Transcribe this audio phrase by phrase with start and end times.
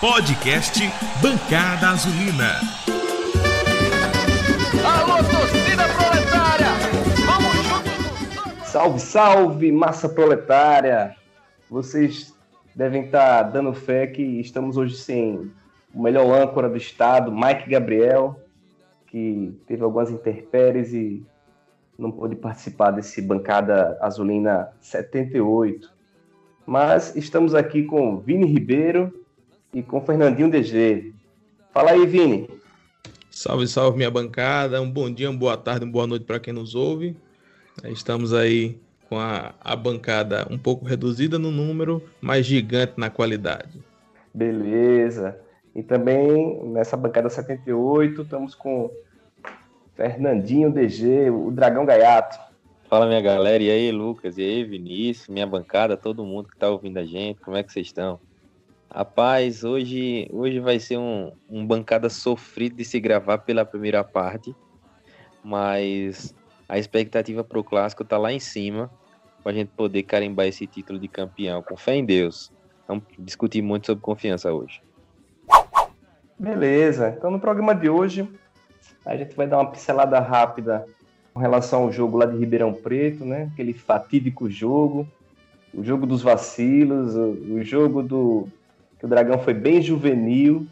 [0.00, 0.80] Podcast
[1.20, 2.60] Bancada Azulina.
[4.84, 6.66] Alô, torcida proletária!
[7.26, 8.68] Vamos juntos!
[8.68, 11.16] Salve, salve, massa proletária!
[11.68, 12.32] Vocês
[12.76, 15.50] devem estar dando fé que estamos hoje sem
[15.92, 18.40] o melhor âncora do estado, Mike Gabriel,
[19.08, 21.26] que teve algumas intempéries e
[21.98, 25.92] não pôde participar desse Bancada Azulina 78.
[26.64, 29.17] Mas estamos aqui com Vini Ribeiro
[29.72, 31.12] e com Fernandinho DG.
[31.72, 32.48] Fala aí, Vini.
[33.30, 34.80] Salve, salve, minha bancada.
[34.80, 37.16] Um bom dia, uma boa tarde, uma boa noite para quem nos ouve.
[37.84, 43.80] Estamos aí com a, a bancada um pouco reduzida no número, mas gigante na qualidade.
[44.34, 45.38] Beleza.
[45.74, 48.90] E também nessa bancada 78 estamos com
[49.94, 52.38] Fernandinho DG, o Dragão Gaiato.
[52.88, 56.68] Fala minha galera, e aí Lucas, e aí Vinícius, minha bancada, todo mundo que tá
[56.70, 58.18] ouvindo a gente, como é que vocês estão?
[58.90, 64.56] Rapaz, hoje, hoje vai ser um, um bancada sofrido de se gravar pela primeira parte,
[65.44, 66.34] mas
[66.66, 68.90] a expectativa pro clássico tá lá em cima,
[69.42, 72.50] pra gente poder carimbar esse título de campeão, com fé em Deus.
[72.86, 74.80] Vamos discutir muito sobre confiança hoje.
[76.38, 78.26] Beleza, então no programa de hoje
[79.04, 80.86] a gente vai dar uma pincelada rápida
[81.34, 83.50] com relação ao jogo lá de Ribeirão Preto, né?
[83.52, 85.06] Aquele fatídico jogo,
[85.74, 88.48] o jogo dos vacilos, o, o jogo do
[88.98, 90.66] que o Dragão foi bem juvenil,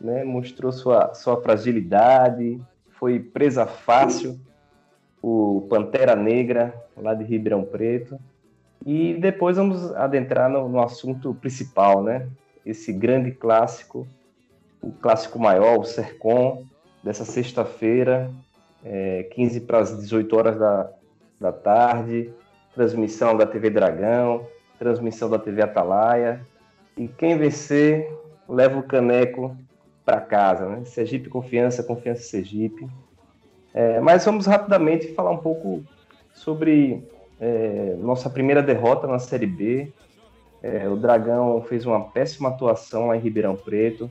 [0.00, 0.24] né?
[0.24, 2.60] Mostrou sua, sua fragilidade,
[2.98, 4.38] foi presa fácil
[5.22, 8.18] o Pantera Negra lá de Ribeirão Preto.
[8.84, 12.28] E depois vamos adentrar no, no assunto principal, né?
[12.66, 14.06] Esse grande clássico,
[14.80, 16.64] o clássico maior, o Sercon,
[17.02, 18.30] dessa sexta-feira,
[18.84, 20.90] é, 15 para as 18 horas da,
[21.40, 22.32] da tarde,
[22.74, 24.46] transmissão da TV Dragão,
[24.78, 26.40] transmissão da TV Atalaia.
[26.96, 28.08] E quem vencer
[28.48, 29.56] leva o caneco
[30.04, 30.84] para casa, né?
[30.84, 32.86] Sergipe Confiança, Confiança Sergipe.
[33.72, 35.82] É, mas vamos rapidamente falar um pouco
[36.34, 37.02] sobre
[37.40, 39.92] é, nossa primeira derrota na Série B.
[40.62, 44.10] É, o Dragão fez uma péssima atuação lá em Ribeirão Preto.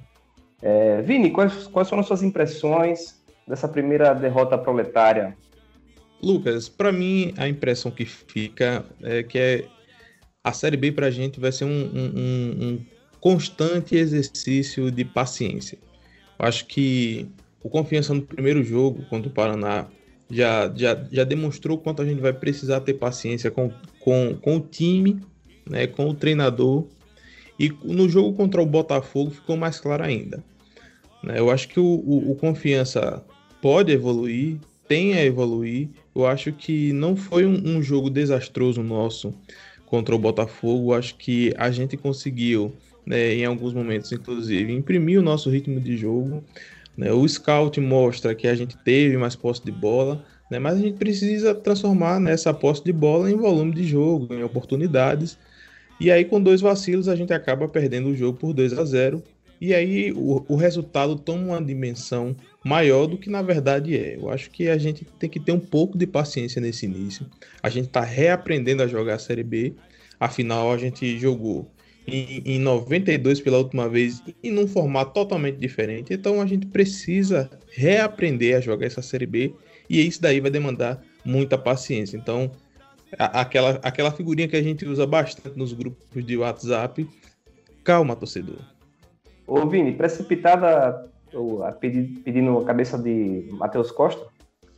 [0.62, 5.36] É, Vini, quais, quais foram as suas impressões dessa primeira derrota proletária?
[6.22, 9.66] Lucas, para mim a impressão que fica é que é,
[10.44, 12.86] a Série B para a gente vai ser um, um, um,
[13.20, 15.78] constante exercício de paciência.
[16.40, 17.28] Eu acho que
[17.64, 19.88] o Confiança no primeiro jogo contra o Paraná
[20.30, 24.60] já, já, já demonstrou quanto a gente vai precisar ter paciência com, com, com o
[24.60, 25.22] time,
[25.70, 26.88] né, com o treinador.
[27.60, 30.44] E no jogo contra o Botafogo ficou mais claro ainda.
[31.24, 31.38] Né?
[31.38, 33.24] Eu acho que o, o, o Confiança
[33.62, 35.90] pode evoluir, tem a evoluir.
[36.16, 39.32] Eu acho que não foi um, um jogo desastroso nosso
[39.92, 40.94] contra o Botafogo.
[40.94, 42.74] Acho que a gente conseguiu,
[43.06, 46.42] né, em alguns momentos, inclusive, imprimir o nosso ritmo de jogo.
[46.96, 47.12] Né?
[47.12, 50.60] O scout mostra que a gente teve mais posse de bola, né?
[50.60, 55.38] mas a gente precisa transformar nessa posse de bola em volume de jogo, em oportunidades.
[56.00, 59.22] E aí, com dois vacilos, a gente acaba perdendo o jogo por 2 a 0
[59.62, 62.36] e aí o, o resultado toma uma dimensão
[62.66, 64.16] maior do que na verdade é.
[64.16, 67.28] Eu acho que a gente tem que ter um pouco de paciência nesse início.
[67.62, 69.76] A gente está reaprendendo a jogar a Série B.
[70.20, 71.70] Afinal, a gente jogou
[72.08, 76.12] em, em 92 pela última vez e num formato totalmente diferente.
[76.12, 79.54] Então a gente precisa reaprender a jogar essa Série B
[79.88, 82.18] e isso daí vai demandar muita paciência.
[82.18, 82.52] Então,
[83.16, 87.08] a, aquela, aquela figurinha que a gente usa bastante nos grupos de WhatsApp,
[87.84, 88.60] calma, torcedor.
[89.52, 91.06] Ô, Vini, precipitada
[91.66, 94.26] a pedindo a cabeça de Matheus Costa?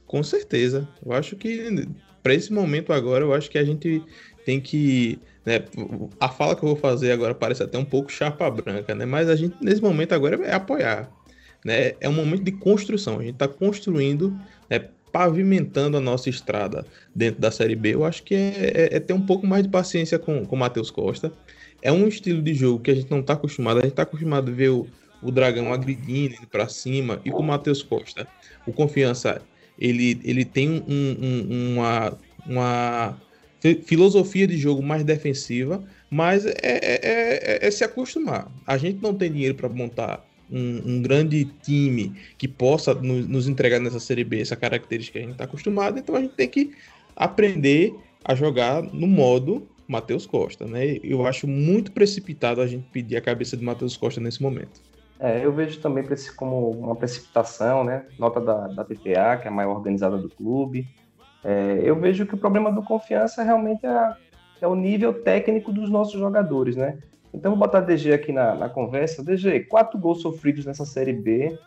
[0.07, 0.89] Com certeza.
[1.06, 1.88] Eu acho que
[2.23, 4.03] para esse momento agora, eu acho que a gente
[4.44, 5.19] tem que.
[5.45, 5.63] Né,
[6.19, 9.06] a fala que eu vou fazer agora parece até um pouco chapa branca, né?
[9.06, 11.07] Mas a gente, nesse momento agora, é apoiar.
[11.63, 11.94] Né?
[12.01, 13.19] É um momento de construção.
[13.19, 14.35] A gente está construindo,
[14.67, 16.83] né, pavimentando a nossa estrada
[17.16, 17.94] dentro da Série B.
[17.94, 20.89] Eu acho que é, é, é ter um pouco mais de paciência com o Matheus
[20.89, 21.31] Costa
[21.83, 23.77] é um estilo de jogo que a gente não está acostumado.
[23.77, 24.88] A gente está acostumado a ver o,
[25.21, 28.25] o Dragão agredindo, indo para cima, e com o Matheus Costa,
[28.65, 29.41] o Confiança,
[29.77, 33.18] ele, ele tem um, um, uma, uma
[33.85, 37.00] filosofia de jogo mais defensiva, mas é, é,
[37.63, 38.50] é, é se acostumar.
[38.65, 43.47] A gente não tem dinheiro para montar um, um, grande time que possa nos, nos,
[43.47, 46.47] entregar nessa Série B essa característica que a gente está acostumado, então a gente tem
[46.47, 46.71] que
[47.13, 47.94] aprender
[48.24, 50.97] a jogar no modo Matheus Costa, né?
[51.03, 54.81] Eu acho muito precipitado a gente pedir a cabeça de Matheus Costa nesse momento.
[55.19, 56.03] É, eu vejo também
[56.35, 58.06] como uma precipitação, né?
[58.19, 60.88] Nota da, da TTA, que é a maior organizada do clube.
[61.44, 64.13] É, eu vejo que o problema do confiança realmente é,
[64.62, 66.97] é, o nível técnico dos nossos jogadores, né?
[67.33, 69.24] Então vou botar DG aqui na, na conversa.
[69.24, 71.57] DG, quatro gols sofridos nessa Série B.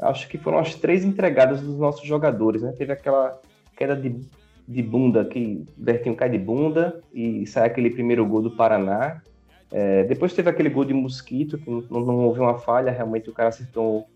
[0.00, 2.72] Acho que foram as três entregadas dos nossos jogadores, né?
[2.76, 3.40] Teve aquela
[3.76, 4.20] queda de,
[4.66, 9.22] de bunda que Bertinho cai de bunda e sai aquele primeiro gol do Paraná.
[9.70, 13.32] É, depois teve aquele gol de Mosquito, que não, não houve uma falha, realmente o
[13.32, 14.06] cara acertou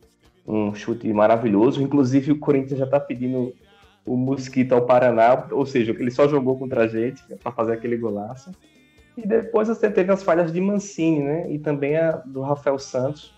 [0.46, 1.82] um chute maravilhoso.
[1.82, 3.52] Inclusive o Corinthians já está pedindo
[4.06, 7.96] o Mosquito ao Paraná, ou seja, ele só jogou contra a gente para fazer aquele
[7.96, 8.50] golaço.
[9.16, 11.50] E depois você teve as falhas de Mancini, né?
[11.50, 13.34] E também a do Rafael Santos.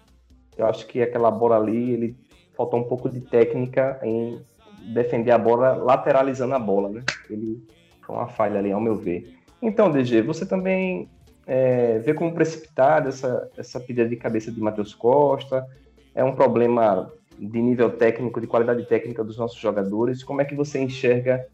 [0.57, 2.17] Eu acho que aquela bola ali, ele
[2.55, 4.41] faltou um pouco de técnica em
[4.81, 7.03] defender a bola, lateralizando a bola, né?
[7.29, 7.63] Ele
[8.03, 9.35] foi uma falha ali, ao meu ver.
[9.63, 11.09] Então, DG, você também
[11.47, 15.67] é, vê como precipitada essa, essa pedida de cabeça de Matheus Costa?
[16.15, 20.23] É um problema de nível técnico, de qualidade técnica dos nossos jogadores?
[20.23, 21.47] Como é que você enxerga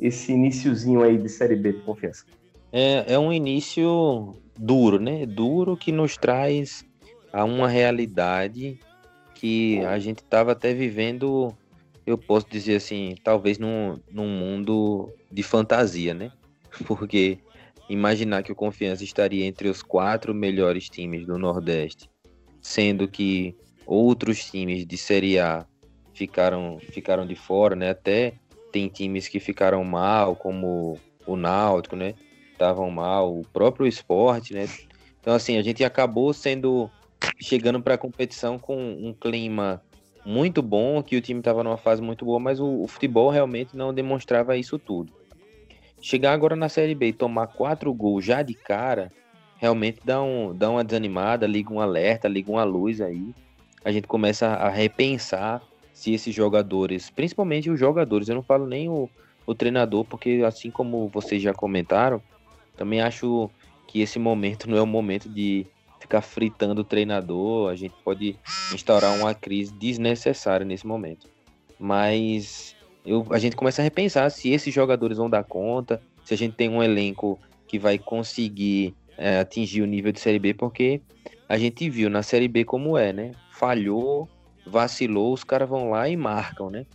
[0.00, 2.24] esse iníciozinho aí de Série B de confiança?
[2.72, 5.24] É, é um início duro, né?
[5.26, 6.84] Duro que nos traz
[7.32, 8.78] a uma realidade
[9.34, 11.52] que a gente estava até vivendo,
[12.06, 16.30] eu posso dizer assim, talvez num, num mundo de fantasia, né?
[16.86, 17.38] Porque
[17.88, 22.10] imaginar que o Confiança estaria entre os quatro melhores times do Nordeste,
[22.60, 23.56] sendo que
[23.86, 25.66] outros times de Série A
[26.14, 27.90] ficaram, ficaram de fora, né?
[27.90, 28.34] Até
[28.72, 32.14] tem times que ficaram mal, como o Náutico, né?
[32.54, 34.66] estavam mal, o próprio esporte, né?
[35.20, 36.90] Então, assim, a gente acabou sendo
[37.40, 39.82] chegando para a competição com um clima
[40.24, 43.76] muito bom, que o time estava numa fase muito boa, mas o, o, futebol realmente
[43.76, 45.12] não demonstrava isso tudo.
[46.00, 49.12] Chegar agora na Série B e tomar quatro gols já de cara,
[49.56, 53.34] realmente dá, um, dá uma desanimada, liga um alerta, liga uma luz aí.
[53.84, 55.62] A gente começa a repensar
[55.92, 59.08] se esses jogadores, principalmente os jogadores, eu não falo nem o,
[59.46, 62.20] o treinador, porque assim como vocês já comentaram,
[62.76, 63.50] também acho
[63.86, 65.66] que esse momento não é o momento de
[66.04, 67.70] ficar fritando o treinador.
[67.70, 68.36] A gente pode
[68.72, 71.28] instaurar uma crise desnecessária nesse momento.
[71.78, 76.36] Mas eu, a gente começa a repensar se esses jogadores vão dar conta, se a
[76.36, 81.00] gente tem um elenco que vai conseguir é, atingir o nível de Série B, porque
[81.48, 83.32] a gente viu na Série B como é, né?
[83.50, 84.28] Falhou,
[84.66, 86.86] vacilou, os caras vão lá e marcam, né?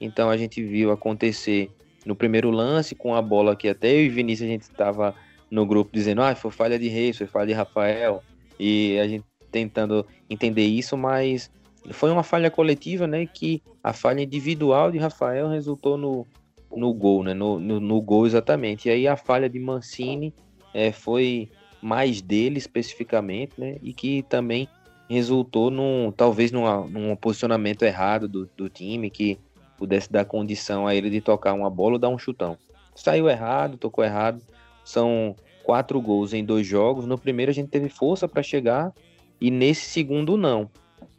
[0.00, 1.70] Então a gente viu acontecer
[2.06, 5.14] no primeiro lance com a bola que até eu e Vinícius a gente estava
[5.50, 8.22] no grupo dizendo, ah, foi falha de Reis, foi falha de Rafael,
[8.58, 11.50] e a gente tentando entender isso, mas
[11.90, 16.26] foi uma falha coletiva, né, que a falha individual de Rafael resultou no,
[16.74, 20.34] no gol, né, no, no, no gol exatamente, e aí a falha de Mancini
[20.74, 21.48] é, foi
[21.80, 24.68] mais dele especificamente, né, e que também
[25.08, 29.38] resultou num, talvez numa, num posicionamento errado do, do time, que
[29.76, 32.58] pudesse dar condição a ele de tocar uma bola ou dar um chutão.
[32.94, 34.42] Saiu errado, tocou errado,
[34.84, 35.34] são
[35.68, 37.04] quatro gols em dois jogos.
[37.04, 38.90] No primeiro a gente teve força para chegar
[39.38, 40.70] e nesse segundo não.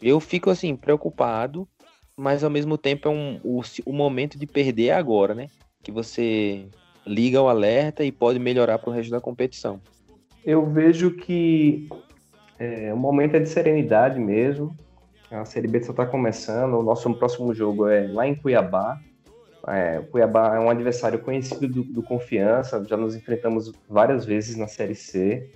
[0.01, 1.67] Eu fico assim preocupado,
[2.17, 5.49] mas ao mesmo tempo é um, o, o momento de perder é agora, né?
[5.83, 6.67] Que você
[7.05, 9.79] liga o alerta e pode melhorar para o resto da competição.
[10.43, 11.87] Eu vejo que
[12.57, 14.75] é, o momento é de serenidade mesmo.
[15.29, 16.73] A Série B só está começando.
[16.73, 18.99] O nosso próximo jogo é lá em Cuiabá.
[19.69, 24.57] É, o Cuiabá é um adversário conhecido do, do, Confiança, já nos enfrentamos várias vezes
[24.57, 25.51] na Série C.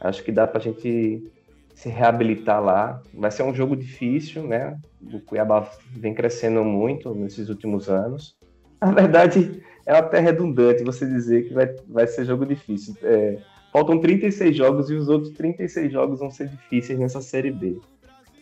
[0.00, 1.30] Acho que dá para a gente
[1.74, 3.00] se reabilitar lá.
[3.14, 4.76] Vai ser um jogo difícil, né?
[5.00, 8.36] O Cuiabá vem crescendo muito nesses últimos anos.
[8.80, 12.94] Na verdade, é até redundante você dizer que vai, vai ser jogo difícil.
[13.02, 13.38] É,
[13.72, 17.78] faltam 36 jogos e os outros 36 jogos vão ser difíceis nessa Série B.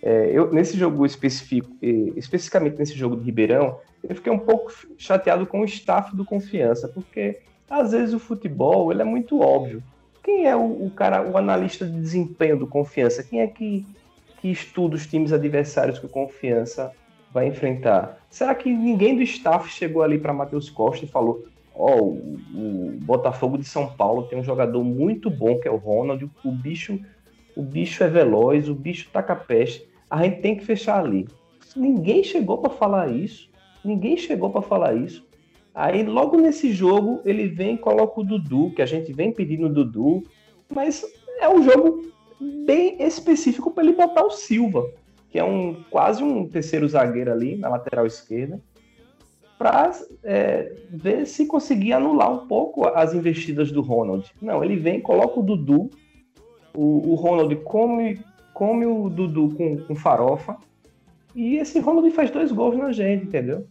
[0.02, 1.68] É, eu, nesse jogo específico,
[2.16, 6.88] especificamente nesse jogo de Ribeirão, eu fiquei um pouco chateado com o staff do Confiança,
[6.88, 9.82] porque às vezes o futebol ele é muito óbvio.
[10.22, 13.22] Quem é o, o cara, o analista de desempenho do Confiança?
[13.22, 13.86] Quem é que,
[14.40, 16.92] que estuda os times adversários que o Confiança
[17.32, 18.18] vai enfrentar?
[18.30, 22.04] Será que ninguém do staff chegou ali para Matheus Costa e falou: Ó, oh,
[22.54, 26.52] o, Botafogo de São Paulo tem um jogador muito bom que é o Ronald, o
[26.52, 26.98] bicho,
[27.56, 31.28] o bicho é veloz, o bicho taca peste a gente tem que fechar ali.
[31.76, 33.48] Ninguém chegou para falar isso.
[33.84, 35.24] Ninguém chegou para falar isso.
[35.72, 39.66] Aí logo nesse jogo ele vem e coloca o Dudu, que a gente vem pedindo
[39.66, 40.24] o Dudu,
[40.68, 41.04] mas
[41.40, 42.10] é um jogo
[42.66, 44.90] bem específico para ele botar o Silva,
[45.30, 48.60] que é um quase um terceiro zagueiro ali na lateral esquerda,
[49.56, 49.92] para
[50.24, 54.28] é, ver se conseguir anular um pouco as investidas do Ronald.
[54.40, 55.90] Não, ele vem, coloca o Dudu,
[56.74, 58.18] o, o Ronald come
[58.60, 60.54] come o Dudu com, com farofa.
[61.34, 63.66] E esse Ronald faz dois gols na gente, entendeu?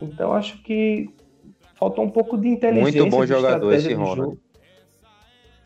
[0.00, 1.10] Então acho que
[1.74, 3.02] faltou um pouco de inteligência.
[3.02, 4.38] Muito bom jogador esse Ronald.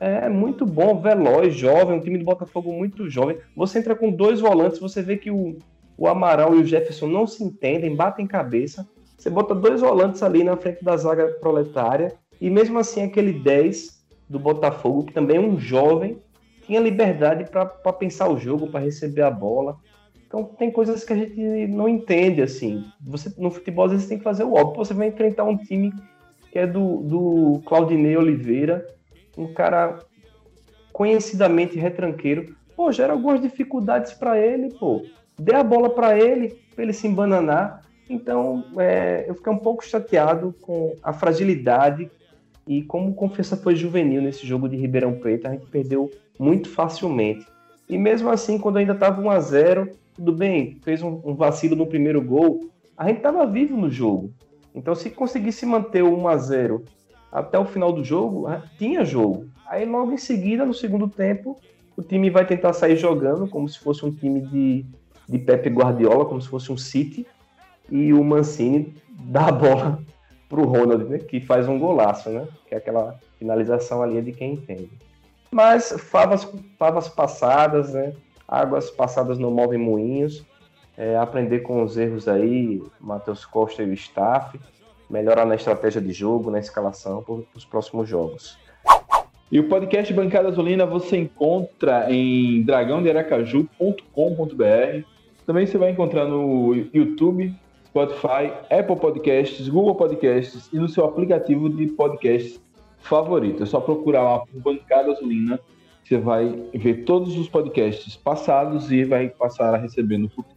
[0.00, 3.38] É muito bom, veloz, jovem, um time do Botafogo muito jovem.
[3.55, 5.57] Você entra com dois volantes, você vê que o,
[5.97, 8.88] o Amaral e o Jefferson não se entendem, batem cabeça.
[9.17, 14.05] Você bota dois volantes ali na frente da zaga proletária, e mesmo assim aquele 10
[14.29, 16.19] do Botafogo, que também é um jovem,
[16.69, 19.79] tinha liberdade para pensar o jogo, para receber a bola.
[20.27, 22.85] Então tem coisas que a gente não entende assim.
[23.01, 24.85] Você no futebol às vezes tem que fazer o óbvio.
[24.85, 25.95] Você vai enfrentar um time
[26.53, 28.87] que é do, do Claudinei Oliveira,
[29.37, 29.99] um cara
[30.93, 32.55] conhecidamente retranqueiro.
[32.77, 35.03] Pô, gera algumas dificuldades para ele, pô.
[35.39, 37.83] Dê a bola para ele, para ele se embananar.
[38.11, 42.11] Então, é, eu fiquei um pouco chateado com a fragilidade
[42.67, 47.47] e como Confiança foi juvenil nesse jogo de Ribeirão Preto, a gente perdeu muito facilmente.
[47.88, 51.76] E mesmo assim, quando ainda estava 1 a 0 tudo bem, fez um, um vacilo
[51.76, 54.33] no primeiro gol, a gente estava vivo no jogo.
[54.75, 56.85] Então, se conseguisse manter o 1 a 0
[57.30, 58.47] até o final do jogo,
[58.78, 59.47] tinha jogo.
[59.66, 61.59] Aí, logo em seguida, no segundo tempo,
[61.97, 64.85] o time vai tentar sair jogando como se fosse um time de,
[65.28, 67.26] de Pepe Guardiola, como se fosse um City,
[67.90, 68.95] e o Mancini
[69.26, 70.02] dá a bola
[70.49, 72.49] pro Ronald, né, que faz um golaço, né?
[72.66, 74.90] Que é aquela finalização ali de quem entende.
[75.50, 76.47] Mas favas,
[76.78, 78.14] favas passadas, né?
[78.47, 80.45] Águas passadas não movem moinhos.
[80.97, 84.59] É, aprender com os erros aí, Matheus Costa e o staff,
[85.09, 88.59] melhorar na estratégia de jogo, na escalação para os próximos jogos.
[89.50, 95.07] E o podcast Bancada Azulina você encontra em dragãodearacaju.com.br.
[95.47, 97.55] Também você vai encontrar no YouTube,
[97.87, 102.61] Spotify, Apple Podcasts, Google Podcasts e no seu aplicativo de podcasts
[103.00, 103.62] favorito.
[103.62, 105.59] É só procurar lá por Bancada Azulina.
[106.05, 110.57] Você vai ver todos os podcasts passados e vai passar a receber no futuro.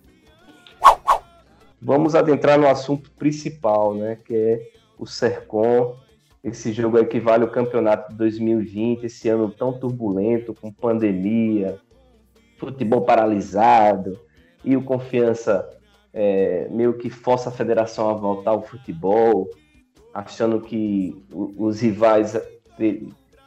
[1.82, 4.18] Vamos adentrar no assunto principal, né?
[4.24, 5.96] Que é o Sercon.
[6.44, 11.78] Esse jogo equivale ao campeonato de 2020, esse ano tão turbulento, com pandemia,
[12.58, 14.20] futebol paralisado,
[14.64, 15.70] e o Confiança
[16.14, 19.50] é, meio que força a federação a voltar ao futebol,
[20.14, 22.40] achando que os rivais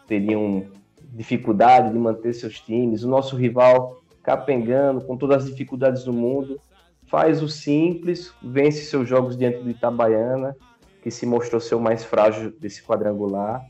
[0.06, 0.66] teriam
[1.12, 3.04] dificuldade de manter seus times.
[3.04, 6.58] O nosso rival capengando, com todas as dificuldades do mundo,
[7.06, 10.56] faz o simples, vence seus jogos diante do Itabaiana,
[11.02, 13.62] que se mostrou ser o mais frágil desse quadrangular,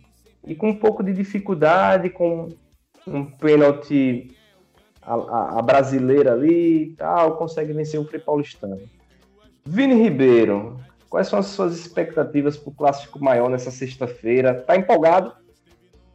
[0.47, 2.49] e com um pouco de dificuldade, com
[3.07, 4.31] um pênalti
[5.03, 8.81] a, a, a, brasileira ali e tal, consegue vencer o Frei Paulistano.
[9.67, 10.79] Vini Ribeiro,
[11.15, 14.53] quais são as suas expectativas para o clássico maior nessa sexta-feira?
[14.53, 15.33] Tá empolgado?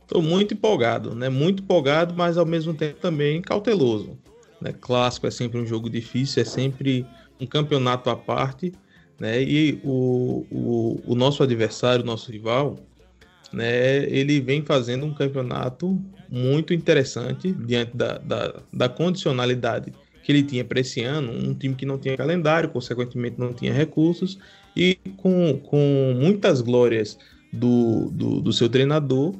[0.01, 1.29] Estou muito empolgado, né?
[1.29, 4.19] Muito empolgado, mas ao mesmo tempo também cauteloso.
[4.59, 4.73] Né?
[4.73, 7.05] Clássico é sempre um jogo difícil, é sempre
[7.39, 8.73] um campeonato à parte,
[9.17, 9.41] né?
[9.41, 12.77] E o, o, o nosso adversário, o nosso rival,
[13.53, 14.03] né?
[14.03, 15.97] Ele vem fazendo um campeonato
[16.29, 19.93] muito interessante diante da, da, da condicionalidade
[20.29, 23.73] que ele tinha para esse ano, um time que não tinha calendário, consequentemente não tinha
[23.73, 24.37] recursos,
[24.75, 27.17] e com, com muitas glórias
[27.51, 29.35] do, do, do seu treinador,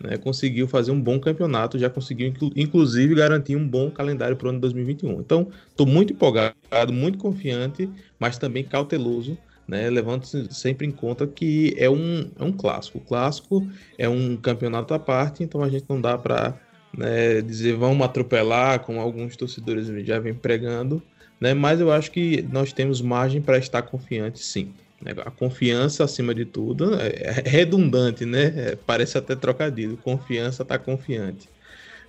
[0.00, 4.50] né, conseguiu fazer um bom campeonato, já conseguiu inclusive garantir um bom calendário para o
[4.50, 5.20] ano 2021.
[5.20, 6.54] Então, estou muito empolgado,
[6.92, 7.88] muito confiante,
[8.18, 12.98] mas também cauteloso, né, levando sempre em conta que é um, é um clássico.
[12.98, 16.54] O clássico é um campeonato à parte, então a gente não dá para
[16.96, 21.02] né, dizer vamos atropelar, como alguns torcedores já vêm pregando,
[21.40, 24.72] né, mas eu acho que nós temos margem para estar confiante sim.
[25.04, 25.12] Né?
[25.24, 28.44] A confiança, acima de tudo, é, é redundante, né?
[28.56, 29.98] É, parece até trocadilho.
[29.98, 31.48] Confiança está confiante.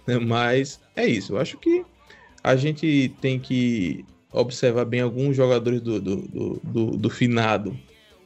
[0.07, 0.17] Né?
[0.17, 1.33] Mas é isso.
[1.33, 1.83] Eu acho que
[2.41, 7.77] a gente tem que observar bem alguns jogadores do, do, do, do, do finado.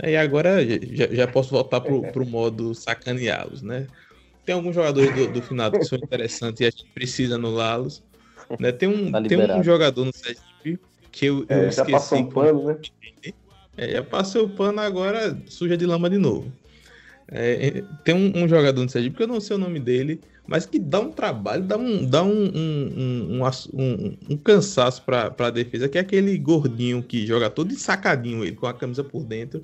[0.03, 0.63] E agora
[0.93, 3.87] já, já posso voltar para o modo sacaneá-los, né?
[4.45, 8.01] Tem alguns jogadores do, do finado que são interessantes e a gente precisa anulá-los.
[8.59, 8.71] Né?
[8.71, 10.79] Tem, um, tá tem um jogador no Sergipe
[11.11, 11.91] que eu, é, eu esqueci.
[11.91, 12.77] Já passou um pano, né?
[13.77, 16.51] É, já passou o pano, agora suja de lama de novo.
[17.31, 20.19] É, é, tem um, um, jogador no Sergipe, que eu não sei o nome dele,
[20.47, 25.49] mas que dá um trabalho, dá um, dá um, um, um, um cansaço para a
[25.51, 29.61] defesa, que é aquele gordinho que joga todo sacadinho ele, com a camisa por dentro,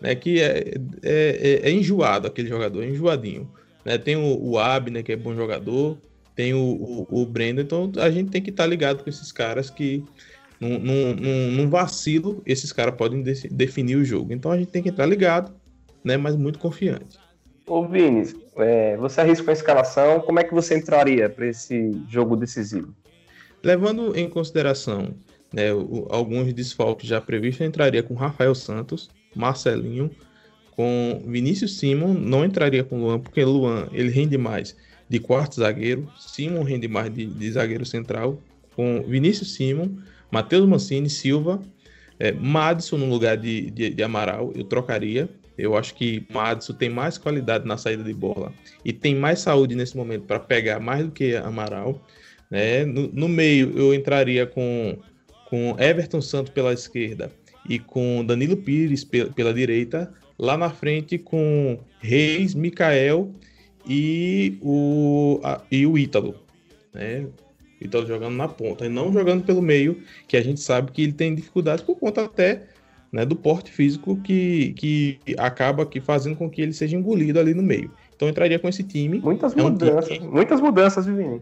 [0.00, 3.48] né, que é, é, é, é enjoado aquele jogador, é enjoadinho.
[3.84, 5.96] Né, tem o, o Abner, que é bom jogador,
[6.38, 6.60] tem o,
[7.10, 10.04] o, o Brenda, então a gente tem que estar tá ligado com esses caras que
[10.60, 14.32] num, num, num vacilo, esses caras podem de definir o jogo.
[14.32, 15.52] Então a gente tem que entrar ligado,
[16.04, 16.16] né?
[16.16, 17.18] Mas muito confiante.
[17.66, 18.22] Ô Vini,
[18.56, 22.94] é, você arrisca a escalação, como é que você entraria para esse jogo decisivo?
[23.60, 25.16] Levando em consideração
[25.52, 30.08] né, o, alguns desfalques já previstos, eu entraria com Rafael Santos, Marcelinho,
[30.76, 34.76] com Vinícius Simon, não entraria com Luan, porque Luan ele rende mais
[35.08, 38.42] de quarto zagueiro, Simon rende mais de, de zagueiro central,
[38.74, 39.88] com Vinícius Simon,
[40.30, 41.60] Matheus Mancini, Silva,
[42.18, 45.28] é, Madison no lugar de, de, de, Amaral, eu trocaria.
[45.56, 48.52] Eu acho que Madison tem mais qualidade na saída de bola
[48.84, 52.04] e tem mais saúde nesse momento para pegar mais do que Amaral.
[52.50, 52.84] Né?
[52.84, 54.98] No, no, meio, eu entraria com,
[55.48, 57.30] com Everton Santos pela esquerda
[57.68, 60.12] e com Danilo Pires pela, pela direita.
[60.38, 63.34] Lá na frente, com Reis, Mikael
[63.88, 66.34] e o, a, e o Ítalo.
[66.92, 67.26] Né?
[67.80, 71.12] Ítalo jogando na ponta e não jogando pelo meio, que a gente sabe que ele
[71.12, 72.64] tem dificuldades por conta até
[73.12, 77.54] né, do porte físico que, que acaba aqui fazendo com que ele seja engolido ali
[77.54, 77.90] no meio.
[78.14, 79.20] Então entraria com esse time.
[79.20, 80.28] Muitas é mudanças, um time...
[80.28, 81.40] muitas mudanças, Vivini.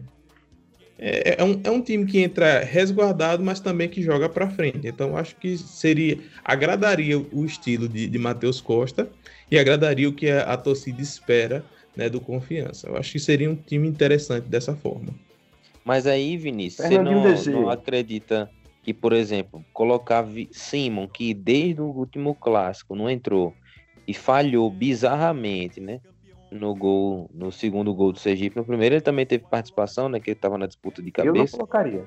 [0.99, 4.87] É, é, um, é um time que entra resguardado, mas também que joga para frente.
[4.87, 9.09] Então acho que seria agradaria o estilo de, de Matheus Costa
[9.51, 11.63] e agradaria o que a, a torcida espera
[11.97, 12.87] né, do Confiança.
[12.87, 15.09] Eu acho que seria um time interessante dessa forma.
[15.83, 18.49] Mas aí, Vinícius, você não, não acredita
[18.83, 23.53] que, por exemplo, colocar Simon, que desde o último clássico não entrou
[24.07, 25.99] e falhou bizarramente, né?
[26.51, 28.55] No gol, no segundo gol do Sergipe.
[28.55, 30.19] No primeiro ele também teve participação, né?
[30.19, 31.35] Que ele estava na disputa de cabeça.
[31.35, 32.03] Eu não colocaria.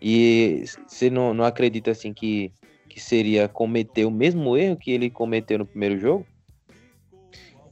[0.00, 2.52] E você não, não acredita assim que,
[2.88, 6.26] que seria cometer o mesmo erro que ele cometeu no primeiro jogo?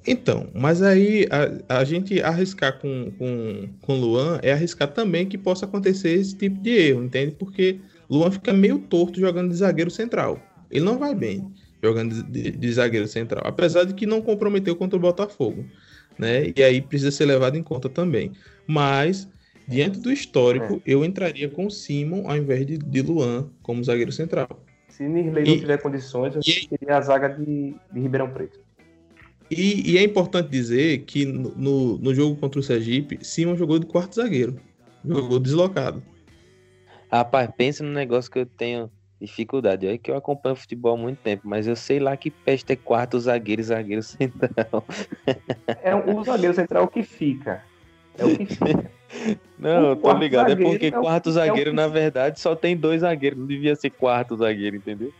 [0.06, 5.38] Então, mas aí a, a gente arriscar com, com, com Luan é arriscar também que
[5.38, 7.34] possa acontecer esse tipo de erro, entende?
[7.38, 10.38] Porque Luan fica meio torto jogando de zagueiro central.
[10.70, 11.50] Ele não vai bem
[11.82, 15.66] jogando de, de, zagueiro central, apesar de que não comprometeu contra o Botafogo,
[16.18, 16.52] né?
[16.56, 18.32] E aí precisa ser levado em conta também.
[18.66, 19.28] Mas,
[19.68, 20.80] diante do histórico, é.
[20.86, 24.48] eu entraria com Simon ao invés de, de Luan como zagueiro central.
[24.88, 26.66] Se Nirley não tiver condições, eu e...
[26.68, 28.63] queria a zaga de, de Ribeirão Preto.
[29.56, 33.86] E, e, é importante dizer que no, no jogo contra o Sergipe, Simon jogou de
[33.86, 34.56] quarto zagueiro.
[35.04, 36.02] Jogou deslocado.
[37.10, 39.86] Rapaz, pensa no negócio que eu tenho dificuldade.
[39.86, 42.76] É que eu acompanho futebol há muito tempo, mas eu sei lá que peste é
[42.76, 44.84] quarto zagueiro e zagueiro central.
[45.82, 47.62] É o zagueiro central que fica.
[48.18, 48.90] É o que fica.
[49.58, 50.52] Não, eu tô ligado.
[50.52, 53.38] É porque é quarto zagueiro, é na verdade, só tem dois zagueiros.
[53.38, 55.12] Não devia ser quarto zagueiro, entendeu?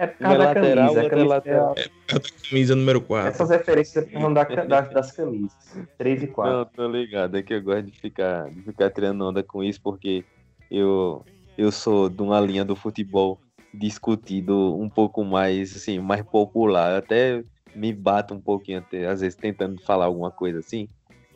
[0.00, 1.00] É por causa da lateral, camisa.
[1.00, 1.74] A camisa lateral.
[1.76, 3.28] É por causa da camisa número 4.
[3.28, 5.78] Essas referências é da, da, das camisas.
[5.98, 6.56] 3 e 4.
[6.56, 7.36] Não, tô ligado.
[7.36, 10.24] É que eu gosto de ficar, de ficar tirando onda com isso, porque
[10.70, 11.22] eu,
[11.58, 13.38] eu sou de uma linha do futebol
[13.74, 16.92] discutido um pouco mais, assim, mais popular.
[16.92, 20.88] Eu até me bato um pouquinho, até, às vezes, tentando falar alguma coisa assim,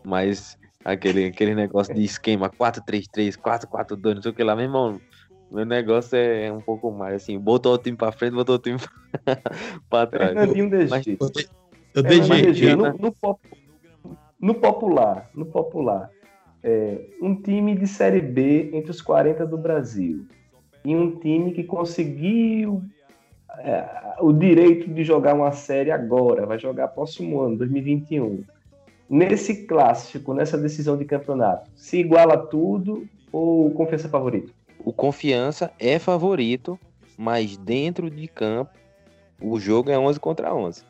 [0.02, 5.00] mas aquele, aquele negócio de esquema 4-3-3, 4-4-2, não sei o que lá, meu irmão
[5.50, 8.78] meu negócio é um pouco mais assim, botou o time pra frente, botou o time
[9.88, 10.32] pra trás.
[10.32, 11.06] Fernandinho Mas,
[11.94, 12.74] eu deixei.
[12.74, 13.40] No, no, pop,
[14.40, 16.10] no, popular, no popular,
[16.62, 20.26] é, um time de Série B entre os 40 do Brasil
[20.84, 22.82] e um time que conseguiu
[23.58, 28.42] é, o direito de jogar uma série agora, vai jogar próximo ano, 2021.
[29.08, 34.52] Nesse clássico, nessa decisão de campeonato, se iguala tudo ou confiança favorito?
[34.84, 36.78] O Confiança é favorito,
[37.16, 38.72] mas dentro de campo
[39.40, 40.84] o jogo é 11 contra 11.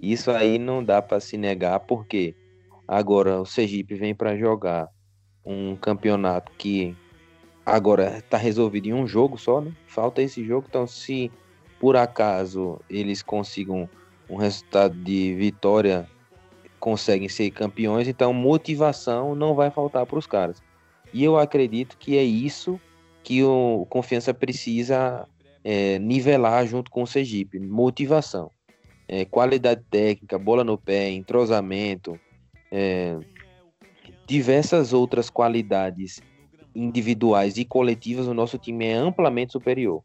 [0.00, 2.34] Isso aí não dá para se negar, porque
[2.86, 4.88] agora o Sergipe vem para jogar
[5.44, 6.96] um campeonato que
[7.66, 9.72] agora está resolvido em um jogo só, né?
[9.86, 11.30] Falta esse jogo, então se
[11.80, 13.88] por acaso eles consigam
[14.30, 16.08] um resultado de vitória,
[16.78, 20.62] conseguem ser campeões, então motivação não vai faltar para os caras.
[21.12, 22.80] E eu acredito que é isso
[23.22, 25.26] que o Confiança precisa
[25.64, 27.58] é, nivelar junto com o Sergipe.
[27.58, 28.50] Motivação,
[29.08, 32.18] é, qualidade técnica, bola no pé, entrosamento,
[32.70, 33.18] é,
[34.26, 36.20] diversas outras qualidades
[36.74, 40.02] individuais e coletivas, o nosso time é amplamente superior.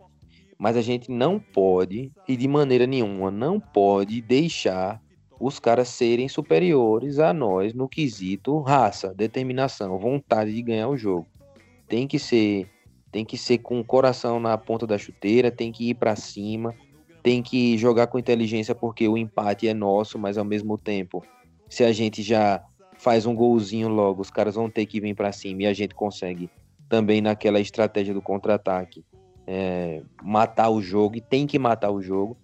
[0.60, 5.02] Mas a gente não pode, e de maneira nenhuma, não pode deixar
[5.40, 11.28] os caras serem superiores a nós no quesito raça, determinação, vontade de ganhar o jogo.
[11.88, 12.68] Tem que ser
[13.18, 16.76] tem que ser com o coração na ponta da chuteira, tem que ir para cima,
[17.24, 21.26] tem que jogar com inteligência porque o empate é nosso, mas ao mesmo tempo,
[21.68, 22.64] se a gente já
[22.96, 25.96] faz um golzinho logo, os caras vão ter que vir para cima e a gente
[25.96, 26.48] consegue
[26.88, 29.04] também naquela estratégia do contra-ataque
[29.48, 32.38] é, matar o jogo e tem que matar o jogo,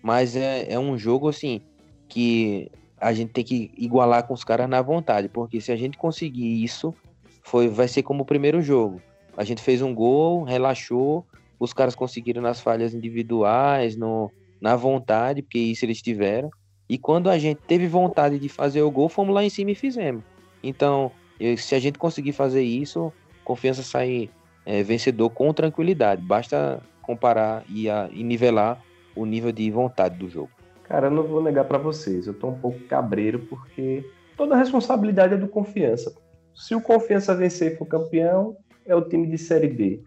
[0.00, 1.60] mas é, é um jogo assim
[2.08, 5.98] que a gente tem que igualar com os caras na vontade, porque se a gente
[5.98, 6.94] conseguir isso,
[7.42, 9.02] foi vai ser como o primeiro jogo
[9.36, 11.26] a gente fez um gol, relaxou,
[11.58, 16.50] os caras conseguiram nas falhas individuais, no, na vontade, porque isso eles tiveram.
[16.88, 19.74] E quando a gente teve vontade de fazer o gol, fomos lá em cima e
[19.74, 20.22] fizemos.
[20.62, 23.12] Então, E se a gente conseguir fazer isso,
[23.44, 24.30] confiança sai
[24.64, 26.22] é, vencedor com tranquilidade.
[26.22, 28.82] Basta comparar e, a, e nivelar
[29.14, 30.50] o nível de vontade do jogo.
[30.84, 34.04] Cara, eu não vou negar para vocês, eu tô um pouco cabreiro porque
[34.36, 36.14] toda a responsabilidade é do Confiança.
[36.54, 40.02] Se o Confiança vencer e for campeão, é o time de Série B.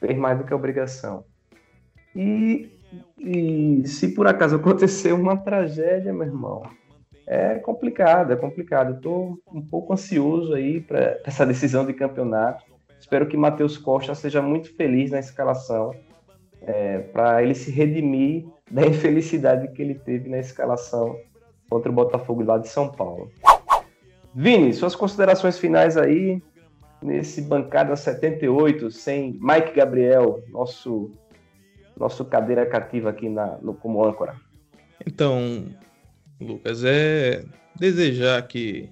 [0.00, 1.24] Fez mais do que obrigação.
[2.14, 2.70] E,
[3.18, 6.62] e se por acaso acontecer uma tragédia, meu irmão,
[7.26, 8.94] é complicado, é complicado.
[8.94, 12.64] Estou um pouco ansioso aí para essa decisão de campeonato.
[12.98, 15.92] Espero que Matheus Costa seja muito feliz na escalação,
[16.62, 21.16] é, para ele se redimir da infelicidade que ele teve na escalação
[21.68, 23.30] contra o Botafogo lá de São Paulo.
[24.34, 26.42] Vini, suas considerações finais aí
[27.04, 31.12] nesse bancada 78 sem Mike Gabriel, nosso
[31.96, 34.34] nosso cadeira cativa aqui na, no como âncora.
[35.06, 35.66] Então,
[36.40, 37.44] Lucas, é
[37.76, 38.90] desejar que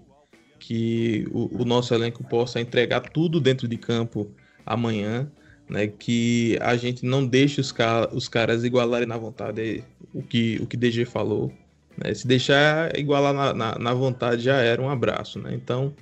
[0.58, 4.30] que o, o nosso elenco possa entregar tudo dentro de campo
[4.64, 5.28] amanhã
[5.68, 7.74] né, que a gente não deixe os,
[8.12, 9.82] os caras igualarem na vontade
[10.14, 11.50] o que o que DG falou.
[11.96, 12.14] Né?
[12.14, 15.40] Se deixar igualar na, na, na, vontade já era um abraço.
[15.40, 15.52] Né?
[15.54, 15.92] Então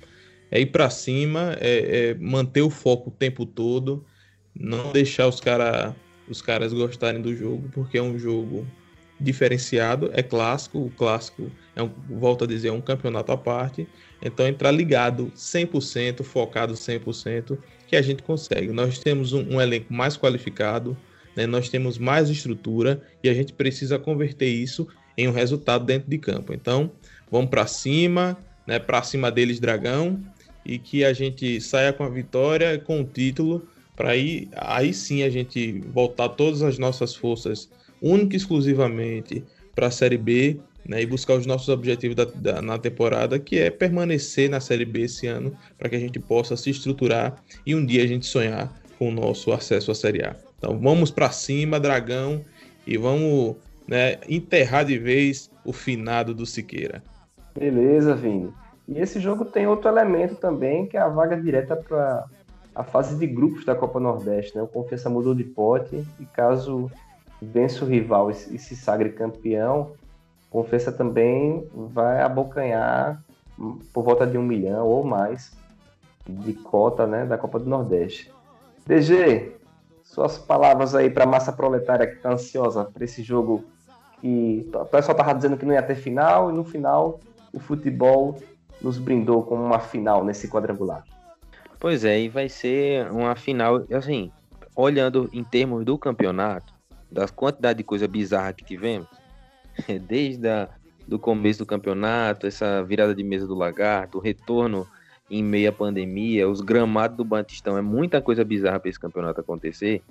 [0.51, 4.05] é ir para cima, é, é, manter o foco o tempo todo,
[4.53, 5.95] não deixar os, cara,
[6.29, 8.67] os caras gostarem do jogo, porque é um jogo
[9.19, 13.87] diferenciado, é clássico, o clássico é um, volto a dizer, é um campeonato à parte,
[14.21, 18.69] então entrar ligado 100%, focado 100%, que a gente consegue.
[18.69, 20.97] Nós temos um, um elenco mais qualificado,
[21.35, 21.45] né?
[21.45, 24.87] nós temos mais estrutura e a gente precisa converter isso
[25.17, 26.53] em um resultado dentro de campo.
[26.53, 26.91] Então,
[27.29, 28.79] vamos para cima, né?
[28.79, 30.19] para cima deles, Dragão,
[30.65, 35.23] e que a gente saia com a vitória, com o título, para aí, aí sim
[35.23, 37.69] a gente voltar todas as nossas forças,
[38.01, 39.43] única e exclusivamente,
[39.75, 43.59] para a Série B né, e buscar os nossos objetivos da, da, na temporada, que
[43.59, 47.75] é permanecer na Série B esse ano, para que a gente possa se estruturar e
[47.75, 50.35] um dia a gente sonhar com o nosso acesso à Série A.
[50.57, 52.43] Então vamos para cima, Dragão,
[52.85, 53.55] e vamos
[53.87, 57.03] né, enterrar de vez o finado do Siqueira.
[57.57, 58.51] Beleza, Vini.
[58.91, 62.25] E esse jogo tem outro elemento também, que é a vaga direta para
[62.75, 64.55] a fase de grupos da Copa Nordeste.
[64.55, 64.61] Né?
[64.61, 66.91] O Confiança mudou de pote e caso
[67.41, 69.93] vença o rival e se sagre campeão,
[70.49, 73.23] Confiança também vai abocanhar
[73.93, 75.53] por volta de um milhão ou mais
[76.27, 78.29] de cota né, da Copa do Nordeste.
[78.85, 79.53] DG,
[80.03, 83.63] suas palavras aí para a massa proletária que está ansiosa para esse jogo
[84.19, 87.21] que o pessoal estava dizendo que não ia ter final e no final
[87.53, 88.37] o futebol
[88.81, 91.03] nos brindou com uma final nesse quadrangular.
[91.79, 94.31] Pois é, e vai ser uma final, assim,
[94.75, 96.73] olhando em termos do campeonato,
[97.11, 99.07] das quantidade de coisa bizarra que tivemos,
[100.07, 100.69] desde a,
[101.07, 104.87] do começo do campeonato, essa virada de mesa do Lagarto, o retorno
[105.29, 109.39] em meio à pandemia, os gramados do Batistão, é muita coisa bizarra para esse campeonato
[109.39, 110.01] acontecer.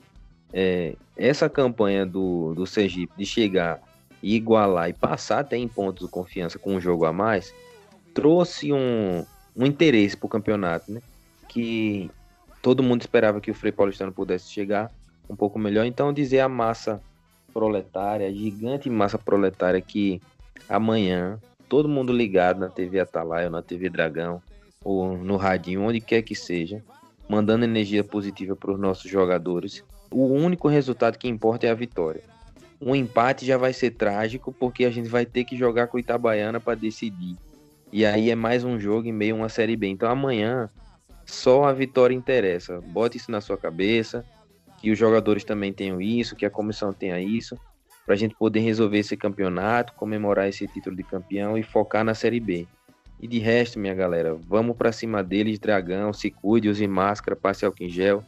[0.52, 3.80] É, essa campanha do, do Sergipe de chegar
[4.22, 7.54] e igualar e passar até em pontos de confiança com um jogo a mais,
[8.14, 9.24] trouxe um,
[9.56, 11.00] um interesse para o campeonato, né?
[11.48, 12.10] Que
[12.62, 14.90] todo mundo esperava que o Frei Paulistano pudesse chegar
[15.28, 15.84] um pouco melhor.
[15.84, 17.00] Então, dizer a massa
[17.52, 20.20] proletária, a gigante massa proletária que
[20.68, 24.42] amanhã, todo mundo ligado na TV Atalaia, ou na TV Dragão,
[24.84, 26.82] ou no radinho, onde quer que seja,
[27.28, 29.84] mandando energia positiva para os nossos jogadores.
[30.10, 32.22] O único resultado que importa é a vitória.
[32.80, 36.00] Um empate já vai ser trágico, porque a gente vai ter que jogar com o
[36.00, 37.36] Itabaiana para decidir.
[37.92, 39.88] E aí é mais um jogo em meio uma Série B.
[39.88, 40.70] Então amanhã
[41.26, 42.80] só a vitória interessa.
[42.80, 44.24] Bote isso na sua cabeça
[44.80, 47.56] que os jogadores também tenham isso, que a comissão tenha isso,
[48.06, 52.14] para a gente poder resolver esse campeonato, comemorar esse título de campeão e focar na
[52.14, 52.66] Série B.
[53.20, 57.66] E de resto, minha galera, vamos para cima deles, Dragão, se cuide, use máscara, passe
[57.66, 58.24] álcool em gel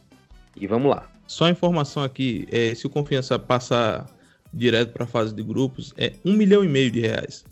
[0.55, 1.09] e vamos lá.
[1.25, 4.05] Só informação aqui, é, se o Confiança passar
[4.53, 7.43] direto para a fase de grupos, é um milhão e meio de reais.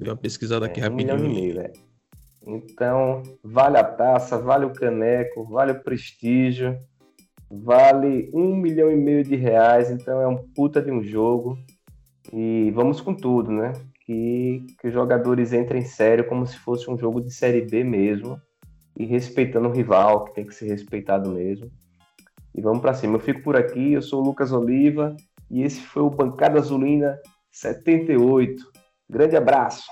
[0.00, 1.14] Deu uma pesquisada aqui é, rapidinho.
[1.14, 1.72] Um milhão e meio, velho.
[2.46, 6.78] Então, vale a taça, vale o caneco, vale o prestígio
[7.50, 11.58] vale um milhão e meio de reais, então é um puta de um jogo.
[12.32, 13.72] E vamos com tudo, né?
[14.06, 18.40] Que, que os jogadores entrem sério como se fosse um jogo de Série B mesmo.
[18.96, 21.70] E respeitando o rival, que tem que ser respeitado mesmo.
[22.54, 23.16] E vamos para cima.
[23.16, 25.16] Eu fico por aqui, eu sou o Lucas Oliva
[25.50, 27.18] e esse foi o Bancada Azulina
[27.50, 28.62] 78.
[29.10, 29.82] Grande abraço!